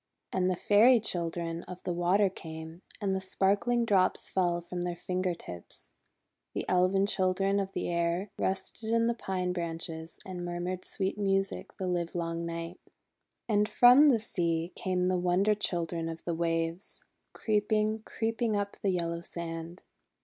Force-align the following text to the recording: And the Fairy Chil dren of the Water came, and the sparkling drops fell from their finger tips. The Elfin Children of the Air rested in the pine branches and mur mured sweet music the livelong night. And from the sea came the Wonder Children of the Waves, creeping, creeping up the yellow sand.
And 0.33 0.49
the 0.49 0.55
Fairy 0.55 0.99
Chil 0.99 1.29
dren 1.29 1.61
of 1.67 1.83
the 1.83 1.93
Water 1.93 2.27
came, 2.27 2.81
and 2.99 3.13
the 3.13 3.21
sparkling 3.21 3.85
drops 3.85 4.29
fell 4.29 4.59
from 4.59 4.81
their 4.81 4.95
finger 4.95 5.35
tips. 5.35 5.91
The 6.55 6.65
Elfin 6.67 7.05
Children 7.05 7.59
of 7.59 7.73
the 7.73 7.87
Air 7.87 8.31
rested 8.39 8.89
in 8.89 9.05
the 9.05 9.13
pine 9.13 9.53
branches 9.53 10.19
and 10.25 10.43
mur 10.43 10.59
mured 10.59 10.83
sweet 10.85 11.19
music 11.19 11.77
the 11.77 11.85
livelong 11.85 12.47
night. 12.47 12.79
And 13.47 13.69
from 13.69 14.05
the 14.05 14.19
sea 14.19 14.71
came 14.75 15.07
the 15.07 15.19
Wonder 15.19 15.53
Children 15.53 16.09
of 16.09 16.23
the 16.25 16.33
Waves, 16.33 17.05
creeping, 17.33 17.99
creeping 18.01 18.55
up 18.55 18.77
the 18.81 18.89
yellow 18.89 19.21
sand. 19.21 19.83